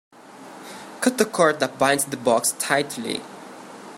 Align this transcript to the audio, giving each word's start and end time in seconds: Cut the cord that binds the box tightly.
Cut 0.99 1.19
the 1.19 1.25
cord 1.25 1.59
that 1.59 1.77
binds 1.77 2.05
the 2.05 2.17
box 2.17 2.53
tightly. 2.53 3.21